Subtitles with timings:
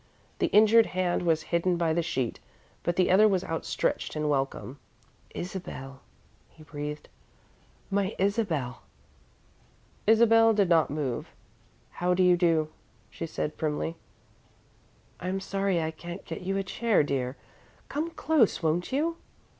[0.39, 2.39] The injured hand was hidden by the sheet,
[2.81, 4.79] but the other was outstretched in welcome.
[5.29, 5.99] "Isabel,"
[6.49, 7.07] he breathed.
[7.91, 8.81] "My Isabel!"
[10.07, 11.27] Isabel did not move.
[11.91, 12.69] "How do you do?"
[13.11, 13.95] she said primly.
[15.19, 17.37] "I'm sorry I can't get you a chair, dear.
[17.87, 19.17] Come close, won't you?"